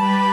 [0.00, 0.29] Thank you.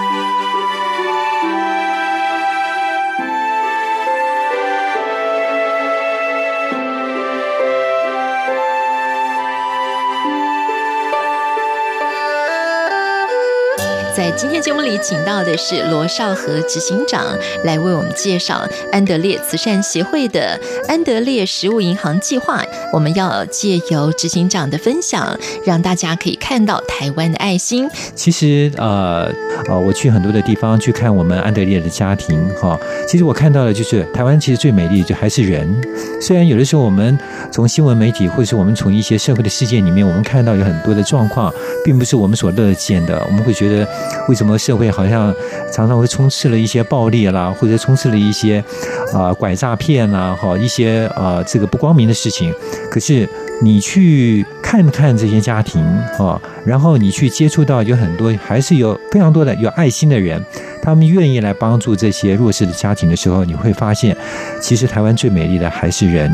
[14.17, 17.23] 在今天节目里，请到的是罗少和执行长
[17.63, 22.63] 来为我们介绍安德烈慈善协会的安德烈食物银行计划。
[22.91, 27.87] 我们要借由执行长的分享，让大家可以看到台湾的爱心。
[28.15, 29.31] 其实，呃，
[29.69, 32.75] 呃，我去很多的地方去看我们安德烈的家庭，哈，
[33.07, 35.79] 其实我看到的就是台湾其实最美丽就还是人。
[36.19, 37.15] 虽然有的时候我们
[37.51, 41.53] 从新闻媒体或者是我们从一些社会的事件里面，我们看到有很多的状况，
[41.85, 43.87] 并不是我们所乐见的，我们会觉得。
[44.27, 45.33] 为什么社会好像
[45.71, 48.63] 常常会充斥了一些暴力啦，或者充斥了一些
[49.13, 52.53] 啊、拐诈骗啦，哈一些啊、这个不光明的事情？
[52.91, 53.27] 可是
[53.61, 55.81] 你去看看这些家庭
[56.19, 60.43] 啊，然后你去接触到有很多，还是有非常多的有爱心的人。
[60.87, 64.15] 他们愿意来帮助这些弱势的家庭的时候，你会发现，
[64.61, 66.31] 其实台湾最美丽的还是人。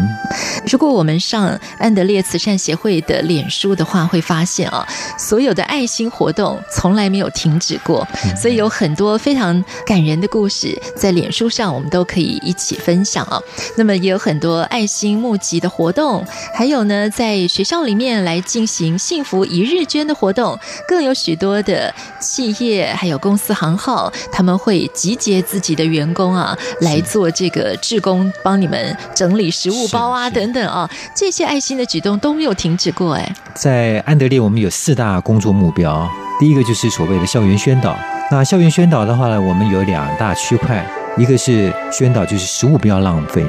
[0.68, 4.88] 如果我们上安德烈慈善协会的脸书的话，会发现啊，
[5.18, 8.08] 所有的爱心活动从来没有停止过，
[8.40, 13.42] 所以有很多非常感人的故事在脸书上，我们都可以一起分享啊。
[13.76, 16.24] 那么也有很多爱心募集的活动，
[16.54, 33.36] 还有呢，在学校里面来进行幸福一日捐的活动，更有许多的企业还有公司行号，他们会集结自己的员工啊，来做这个志工，帮你们整理食物包啊等等啊，这些爱心的举动都没有停止过哎。
[33.56, 36.08] 在安德烈，我们有四大工作目标，
[36.40, 37.98] 第一个就是所谓的校园宣导。
[38.30, 40.86] 那校园宣导的话呢，我们有两大区块，
[41.18, 43.44] 一个是宣导就是食物不要浪费。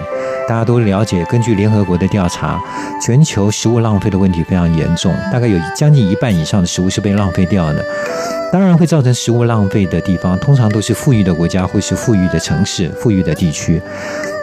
[0.47, 2.61] 大家都了解，根据联合国的调查，
[3.01, 7.85] 全球食物浪费的问题非常严重，大概有将近一半以上的食物是被浪费掉的。
[8.53, 13.81] 当然会造成食物浪费的地方，通常都是富裕的国家或是富裕的城市、富裕的地区。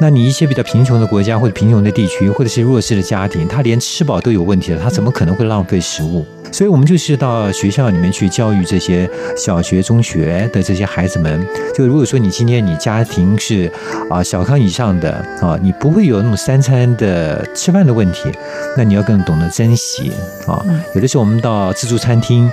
[0.02, 6.26] 那你一些比较贫穷的国家或者贫穷的地区，或者是弱势的家庭，他连吃饱都有问题了，他怎么可能会浪费食物？
[6.52, 11.48] 所以我们就是到学校里面去教育这些小学、中学的这些孩子们。
[11.74, 13.72] 就如果说你今天你家庭是
[14.10, 18.32] 啊小康以上的啊，你不会有那种三餐的吃饭的问题，
[18.78, 20.12] 那你要更懂得珍惜
[20.48, 20.64] 啊。
[20.96, 22.50] 有的时候我们到自助餐厅。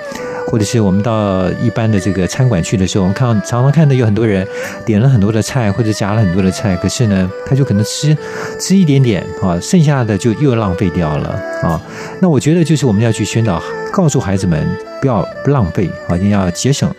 [0.51, 4.49] 或者是我们到一般的这个餐馆去的时候，我们看常常看到有很多人
[4.83, 8.17] 点了很多的菜，或者夹了很多的菜，可是呢，他就可能吃
[8.59, 11.79] 吃一点点啊，剩下的就又浪费掉了啊。
[12.23, 13.63] 那我觉得就是我们要去宣导，
[13.93, 14.69] 告诉孩子们
[15.01, 16.93] 不要浪费啊，一定要节省，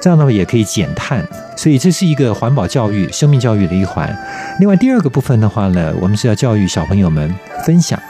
[0.00, 1.26] 这样的话也可以减碳。
[1.56, 4.14] 所以这是一个环保教育、生命教育的一环。
[4.60, 7.34] 另外第二个部分的话呢，我们是要教育小朋友们
[7.64, 8.00] 分享，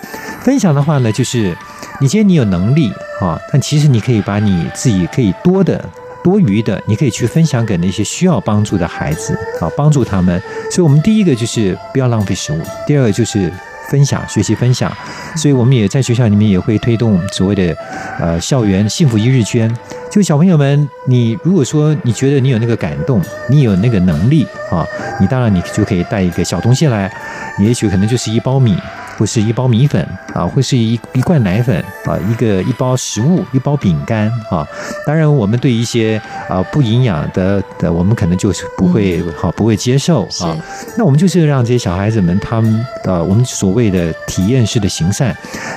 [0.42, 1.56] 分享的话呢，就是。
[1.98, 2.92] 你今天你有能力
[3.22, 5.82] 啊，但其实你可以把你自己可以多的、
[6.22, 9.32] 多余的，你可以去分享给那些需要帮助的孩子
[9.62, 10.38] 啊，帮助他们。
[10.70, 13.50] 所以，我们第一个就是不要浪费食物，第二个就是
[13.90, 14.92] 分享、学习分享。
[15.36, 17.76] 所以，我们也在学校里面也会推动所谓的
[18.20, 19.74] 呃校园幸福一日捐。
[20.10, 23.20] 就小朋友们，你如果说你觉得你有那个感动，
[23.50, 24.86] 你有那个能力啊，
[25.20, 27.12] 你当然你就可以带一个小东西来，
[27.58, 28.76] 也许可能就是一包米。
[29.16, 34.66] 或是一包米粉啊，或是一一罐奶粉啊，一个一包食物，一包饼干啊。
[35.06, 40.56] 当然，我们对一些啊不营养的的，我们可能就是不会好、嗯、不会接受啊。
[40.96, 45.34] 那我们就是让这些小孩子们，他们的我们所谓的体验式的行善，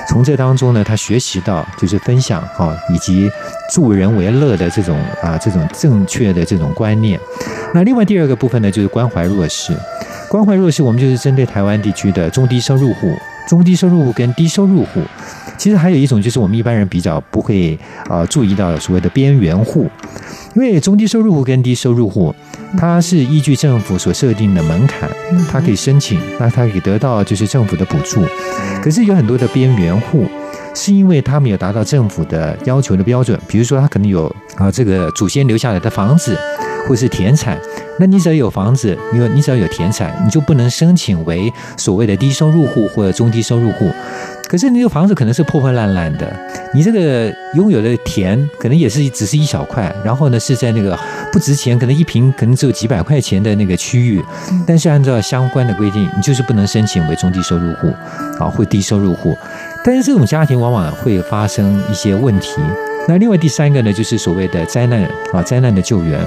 [0.08, 3.30] 从这当中呢，他学习到就是分享啊，以及
[3.72, 7.18] 助人为乐的这种啊这种正确的这种观念。
[7.72, 9.72] 那另外第二个部分呢，就是关怀弱势。
[10.30, 13.12] 关怀弱势，我们就是针对台湾地区的中低收入户。
[13.48, 15.02] 中低收入户跟低收入户，
[15.58, 17.76] 其实还有一种就是我们一般人比较不会
[18.08, 19.90] 啊注意到所谓的边缘户，
[20.54, 22.32] 因为中低收入户跟低收入户，
[22.78, 25.10] 它是依据政府所设定的门槛，
[25.50, 28.24] 它可以申请，那它可以得到就是政府的补助。
[28.80, 30.28] 可是有很多的边缘户，
[30.76, 36.38] 是因为他没有达到政府的要求的标准，比如说他可能有啊这个祖先留下来的房子
[36.86, 37.58] 或是田产，
[38.00, 43.90] 那你只要有房子，你有你只要有田产，你就不能申请为所谓的低收入户或者中低收入户。
[44.48, 46.34] 可是你这个房子可能是破破烂烂的，
[46.74, 50.98] 你这个拥有的田可能也是只是一小块，然后呢是在那个
[51.30, 54.24] 不值钱，可能一平可能只有几百块钱的那个区域，
[54.66, 57.92] 但是按照相关的规定，你就是不能申请为中低收入户，
[58.42, 59.36] 啊或低收入户，
[59.84, 62.60] 但是这种家庭往往会发生一些问题。
[63.10, 65.02] 那另外第三个呢，就是所谓的灾难
[65.32, 66.20] 啊，灾难的救援。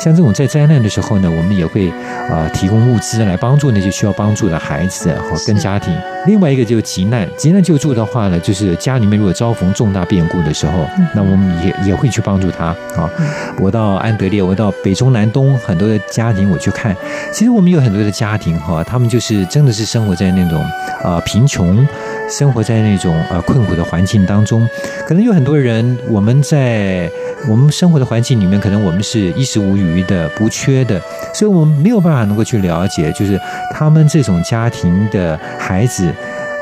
[0.00, 1.90] 像这种在灾难的时候呢，我们也会
[2.30, 5.94] 啊提供物资来帮助那些需要帮助的孩子和跟家庭。
[6.26, 13.10] 另外一个就是急难，急难救助的话呢，就是家里面如果遭逢重大变故的时候，那我们也也会去帮助他啊。
[13.58, 16.96] 我到安德烈，我到北中南东很多的家庭我去看，
[17.30, 20.64] 其实我们有很多的家庭哈，他们就是真的是生活在那种
[21.04, 21.86] 啊贫穷。
[22.30, 24.66] 生活在那种呃困苦的环境当中，
[25.06, 27.10] 可能有很多人，我我们在
[27.48, 31.02] 我们生活的环境里面，可能我们是衣食无余的、不缺的，
[31.34, 33.36] 所以我们没有办法能够去了解，就是
[33.72, 36.06] 他们这种家庭的孩子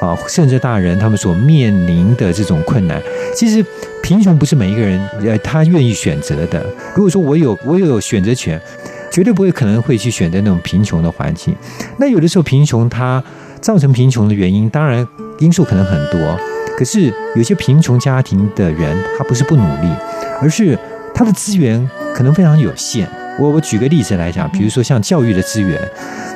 [0.01, 3.03] 啊，甚至大人他们所面临的这种困难。
[3.37, 3.63] 其实
[4.03, 6.65] 贫穷不是每一个人呃他愿意选择的。
[6.95, 8.59] 如果说我有我有选择权，
[9.13, 11.55] 绝对不会可能会去选择那种贫穷的环境。
[11.99, 13.23] 那有的时候贫穷它
[13.61, 15.07] 造成贫穷的原因，当然。
[15.39, 16.39] 因素可能很多，
[16.79, 19.89] 可是有些贫穷家庭的人，他不是不努力，
[20.41, 20.79] 而是
[21.15, 23.07] 他的资源可能非常有限。
[23.39, 25.81] 我我举个例子来讲，比如说像教育的资源，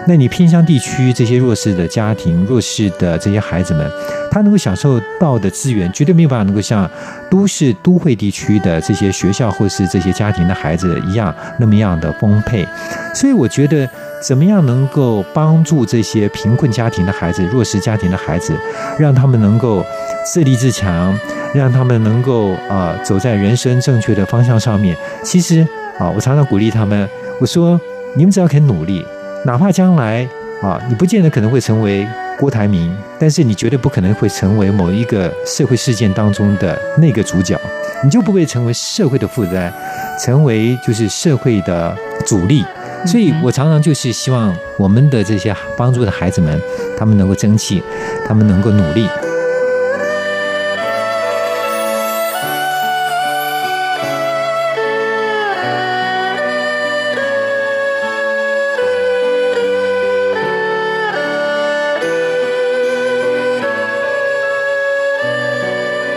[0.06, 3.90] 那你偏乡地区这些弱势的家庭、弱势的这些孩子们，
[4.30, 6.90] 他能够享受到的资源，绝对没有办法能够像
[7.30, 12.66] 都市都会地区的这些学校或是这些家庭的孩子一样那么样的丰沛。
[13.14, 13.88] 所以我觉得。
[14.22, 18.56] 怎么样能够帮助这些贫困家庭的孩子、弱势家庭的孩子，
[18.98, 19.84] 让他们能够
[20.24, 21.14] 自立自强，
[21.52, 24.96] 让他们能够啊走在人生正确的方向上面？
[25.22, 25.66] 其实
[25.98, 27.08] 啊，我常常鼓励他们，
[27.40, 27.80] 我说
[28.14, 29.04] 你们只要肯努力，
[29.44, 30.28] 哪怕将来
[30.62, 32.06] 啊你不见得可能会成为
[32.38, 37.58] 郭台铭，但是你绝对不可能会成为某一个社会事件当中的那个主角，
[38.02, 39.72] 你就不会成为社会的负担，
[40.20, 41.96] 成为就是社会的
[42.26, 42.64] 阻力。
[43.06, 46.58] 所以我常常就是希望我们的这些帮助的孩子们，
[46.98, 47.82] 他们能够争气，
[48.26, 49.06] 他们能够努力。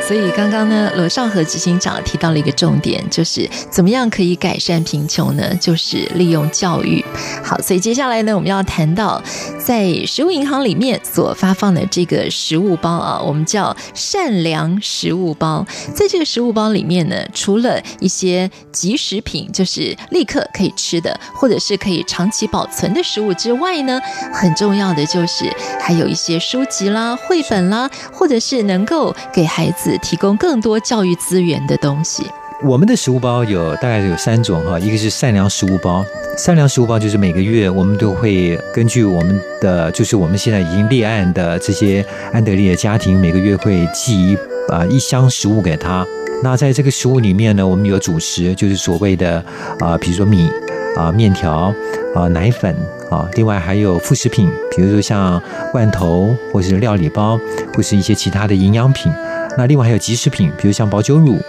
[0.08, 5.54] 所以刚刚呢，罗绍和执行长提到了一个重点，就是怎么样可以改善贫穷呢？
[5.60, 7.04] 就是利用教育。
[7.44, 9.22] 好，所以接下来呢，我们要谈到
[9.60, 15.66] 在食物银行里面所发放的这个食物包啊，我们叫善良食物包。
[15.94, 24.00] 在这个食物包里面呢，除了一些即食品，就是立刻可以吃的，或者是可以长期保存的食物之外呢，
[24.32, 29.97] 很重要的就是还有一些书籍啦、绘本啦，或者是能够给孩子。
[30.00, 32.26] 提供更多教育资源的东西。
[32.64, 36.04] 我们的食物包有大概有三种哈，一个是善良食物包，
[36.38, 42.04] 善良食物包就是每个月我们都会根据我们的，就是我们现在已经立案的这些
[42.34, 44.38] 安德烈家庭，每个月会寄一
[44.70, 46.04] 啊一箱食物给他。
[46.42, 49.44] 那在这个食物里面呢，我们有主食，就是所谓的
[49.80, 50.50] 啊，比如说米
[50.96, 51.72] 啊、面条
[52.16, 52.76] 啊、奶粉
[53.12, 55.40] 啊，另外还有副食品，比如说像
[55.72, 57.40] 罐头或是料理包，
[57.76, 59.12] 或是一些其他的营养品。
[59.58, 61.42] 那另外还有即食品，比如像保酒乳，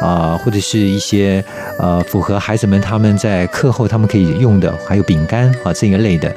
[0.00, 1.42] 呃，或者是一些
[1.78, 6.34] 呃符合孩子们他们在课后他们可以用的，还有饼干啊这一类的。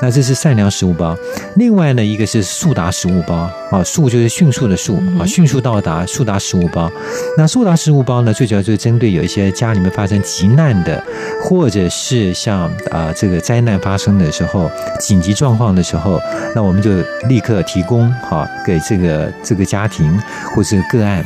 [0.00, 1.16] 那这是善良食物包。
[1.56, 6.90] 另外呢，一个是速达食物包啊，速就是迅速的速啊，迅速到达速达食物包。
[7.36, 11.02] 那速达食物包呢，最主要就是针对有一些家里面发生急难的，
[11.42, 16.20] 或者是像啊这个灾难发生的时候，紧急状况的时候，
[16.54, 16.90] 那我们就
[17.28, 20.16] 立刻提供哈给这个这个家庭
[20.54, 21.24] 或是个案。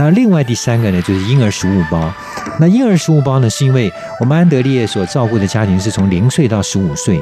[0.00, 2.10] 那另外第三个呢，就是婴儿食物包。
[2.58, 7.20] 那婴儿食物包呢，是因为我们安德烈所照顾的家庭是从零岁到十五岁。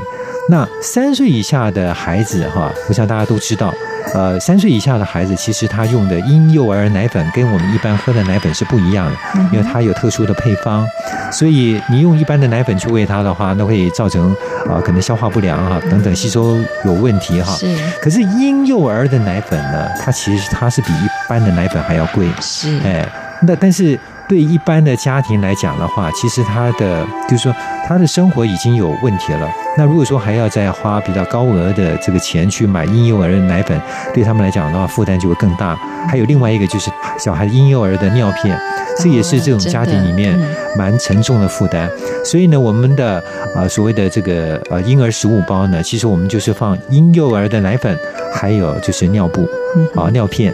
[0.49, 3.73] 那三岁以下的孩子，哈，我想大家都知道。
[4.15, 9.17] 呃，三岁以下的孩子，其实他用的婴幼儿奶粉跟我们一般喝的奶粉是不一样的，
[9.53, 10.87] 因为它有特殊的配方，
[11.31, 14.33] 所以你用一般的奶粉去喂他的话，那会造成
[14.67, 17.55] 啊、呃、可能消化不良哈等等吸收有问题哈。
[17.57, 17.77] 是。
[18.01, 22.27] 可是婴幼儿的奶粉呢，它其实它是比一般的奶粉还要贵。
[22.41, 22.81] 是。
[22.85, 23.07] 哎，
[23.43, 27.55] 那但是对一般的家庭来讲的话，其实他的就是说
[27.87, 29.49] 他的生活已经有问题了。
[29.77, 33.81] 那如果说还要再花比较高额的这个钱去买婴幼儿的奶粉，
[34.13, 35.75] 对他们来讲的话，负担就会更大。
[36.09, 38.59] 还有另外一个就是小孩婴幼儿的尿片，
[38.99, 40.39] 这也是这种家庭里面
[40.77, 41.91] 蛮沉重的负担。
[42.25, 43.23] 所以呢，我们的
[43.55, 47.99] 啊所谓的这个呃婴儿食物包呢，其实我们就是放婴幼儿的奶粉，
[48.33, 49.49] 还有就是尿布
[49.95, 50.53] 啊尿片。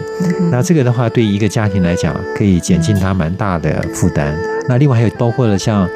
[0.51, 4.37] 那这个的话，对一个家庭来讲，可以减轻他蛮大的负担。
[4.67, 5.87] 那另外还有包括了像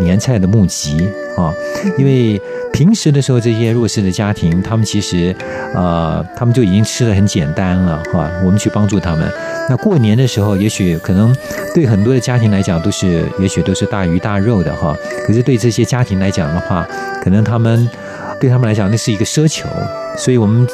[0.00, 1.52] 年菜的募集啊，
[1.96, 2.40] 因为
[2.72, 5.34] 平时的时候这些弱势的家庭，他们其实
[5.74, 8.30] 呃他们就已经吃的很简单了哈。
[8.44, 9.32] 我们去帮助他们。
[9.70, 11.34] 那过年的时候，也许可能
[11.74, 14.94] 对很多的家庭来讲都是，也许都是大鱼大肉的哈。
[15.26, 16.86] 可是对这些家庭来讲的话，
[17.22, 17.88] 可能他们
[18.38, 19.66] 对他们来讲那是一个奢求。
[20.16, 20.66] 所以我们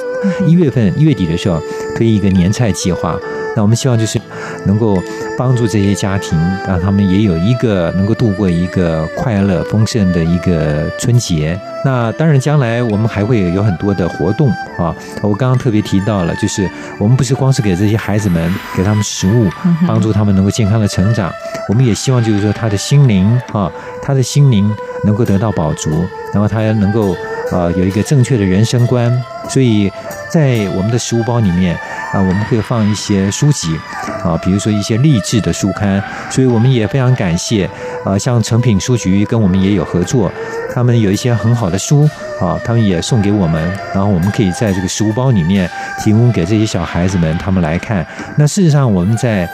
[0.47, 1.61] 一月份一月底的时候
[1.97, 3.16] 推一个年菜计划。
[3.57, 4.21] 那我们希望就是
[4.66, 5.00] 能够
[5.38, 11.57] 帮助这些家庭，让他们也有一个能够度过一个快乐丰盛的一个春节。
[11.85, 14.93] 那当然，将来我们还会有很多的活动啊。
[15.23, 19.49] 我刚刚特别提到了，就是我们不是光是给这些孩子们给他们食物，
[19.87, 21.31] 帮助他们能够健康的成长，
[21.69, 23.71] 我们也希望就是说他的心灵啊，
[24.02, 24.69] 他的心灵
[25.04, 27.14] 能够得到饱足，然后他能够
[27.53, 29.11] 呃有一个正确的人生观。
[29.49, 29.93] 所以
[30.31, 31.79] 在我们的食物包里面。
[32.15, 33.77] 啊，我们会放一些书籍，
[34.23, 37.69] 啊，比如说一些励志的书刊，所以我们也非常感谢，
[38.05, 40.31] 啊，像诚品书局跟我们也有合作，
[40.73, 42.09] 他们有一些很好的书，
[42.41, 43.61] 啊，他们也送给我们，
[43.93, 45.69] 然后我们可以在这个食物包里面
[46.05, 48.07] 提供给这些小孩子们他们来看。
[48.37, 49.45] 那事实上我们在，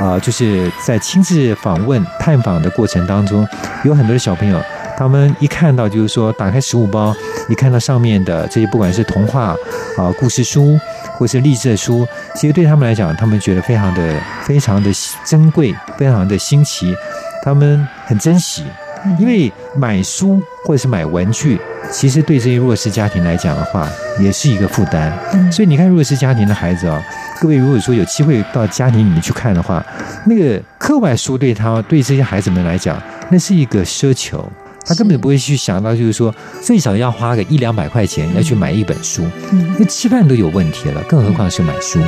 [0.00, 3.46] 啊，就是在亲自访问探访的过程当中，
[3.84, 4.60] 有很多的小朋友，
[4.98, 7.14] 他们一看到就是说打开食物包，
[7.48, 9.54] 一看到上面的这些不管是童话
[9.96, 10.76] 啊、故事书。
[11.18, 14.88] 或是励志的书，其实对他们来讲，他们觉得非常的、非常的
[15.24, 16.94] 珍贵，非常的新奇，
[17.42, 18.64] 他们很珍惜。
[19.18, 21.58] 因为买书或者是买文具，
[21.90, 23.88] 其实对这些弱势家庭来讲的话，
[24.20, 25.12] 也是一个负担。
[25.50, 27.02] 所以你看，弱势家庭的孩子啊，
[27.40, 29.84] 各位如果说有机会到家庭里面去看的话，
[30.24, 32.96] 那个课外书对他、对这些孩子们来讲，
[33.28, 34.48] 那是一个奢求。
[34.88, 39.22] 他根本不会去想到，就是说最少要花个一两百块钱要去买一本书，
[39.78, 42.00] 那吃饭都有问题了，更何况是买书。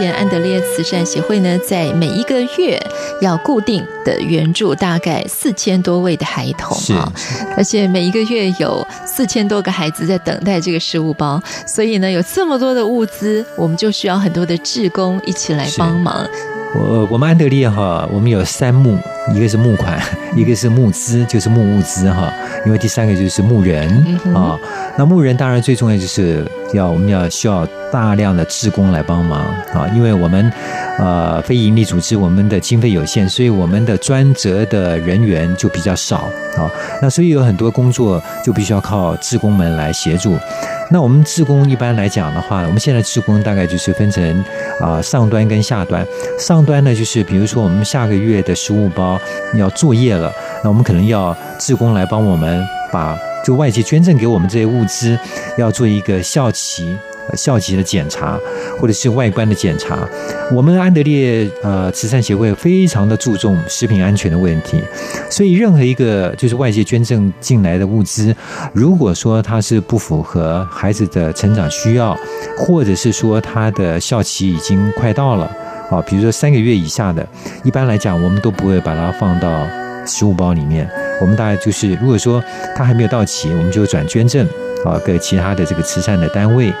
[0.00, 2.80] 现安德烈慈善协会呢，在每一个月
[3.20, 7.12] 要固定的援助大概四千多位的孩童啊，
[7.54, 16.26] 而且每一个月有四千多个孩子在等待这个食物包，所以呢，有这么多的物资，我们就需要很多的志工一起来帮忙。
[16.74, 18.96] 我我们安德烈哈，我们有三募，
[19.34, 20.00] 一个是募款，
[20.36, 22.32] 一个是募资，就是募物资哈。
[22.64, 23.88] 因为第三个就是募人
[24.34, 24.56] 啊。
[24.96, 29.40] 那募人当然最重要就是要我们要需要大量的志工来帮忙
[29.72, 30.52] 啊，因为我们
[30.98, 36.70] 呃非营利组织，我们的经费有限，所以我们的专责的人员就比较少啊。
[37.02, 40.38] 那所以有很多工作就必须要靠志工们来协助。
[40.92, 44.44] 那我们志工一般来讲的话，我们现在志工大概就是分成
[44.80, 46.06] 啊、上端跟下端。
[46.38, 49.20] 上端呢，就是比如说我们下个月的食物包
[49.54, 50.32] 要作业了，
[50.64, 55.18] 那我们可能要志工来帮我们把就外界捐赠给我们这些物资
[55.58, 56.96] 要做一个校齐。
[57.36, 58.38] 校级的检查，
[58.78, 59.98] 或者是外观的检查，
[60.52, 64.80] 我们安德烈呃慈善协会非常的注重食品安全的问题，
[65.30, 68.34] 所以任何一个就是外界捐赠进来的物资，
[68.72, 72.16] 如果说它是不符合孩子的成长需要，
[72.56, 75.44] 或者是说它的效期已经快到了
[75.90, 77.26] 啊，比如说三个月以下的，
[77.64, 79.66] 一般来讲我们都不会把它放到
[80.06, 80.88] 食物包里面，
[81.20, 82.42] 我们大概就是如果说
[82.74, 84.46] 它还没有到期，我们就转捐赠
[84.84, 86.72] 啊给其他的这个慈善的单位。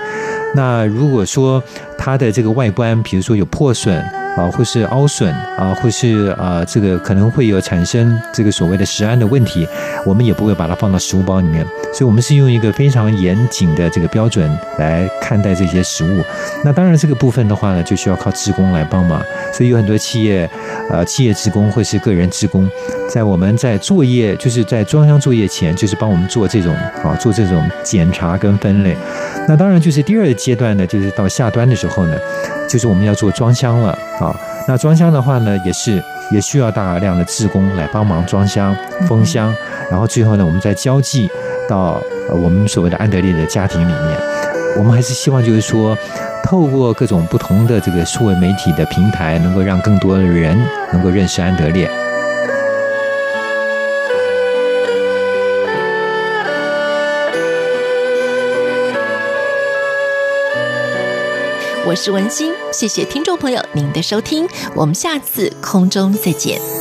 [0.54, 1.62] 那如果说
[1.96, 4.04] 它的这个外观，比如说有破损
[4.36, 9.66] 啊，或是凹损啊，或是啊，这个可能会有产生这个所谓的食安的问题，
[10.04, 11.66] 我们也不会把它放到食物包里面。
[11.92, 16.22] 所以，我们是用一个非常严谨的这个标准来看待这些食物。
[16.64, 19.20] 那当然，这个部分的话呢，就需要靠职工来帮忙。
[19.52, 20.48] 所以，有很多企业，
[20.88, 22.70] 呃，企业职工或是个人职工，
[23.08, 26.72] 在我们在作业，就是在装箱作业前，就是帮我们做这种
[27.02, 28.96] 啊，做这种检查跟分类。
[29.48, 32.16] 那当然，就是第二阶段呢，就是到下端的时候呢，
[32.68, 34.29] 就是我们要做装箱了啊。
[34.70, 36.00] 那装箱的话呢，也是
[36.30, 38.72] 也需要大量的志工来帮忙装箱、
[39.04, 39.52] 封箱，
[39.90, 41.28] 然后最后呢，我们再交寄
[41.68, 44.16] 到我们所谓的安德烈的家庭里面。
[44.78, 45.98] 我们还是希望就是说，
[46.44, 50.56] 透过各种不同的这个数位媒体的平台，能够让更多的人
[50.92, 51.90] 能够认识安德烈。
[61.84, 66.79] 我是文心，谢谢听众朋友您的收听，我们下次空中再见。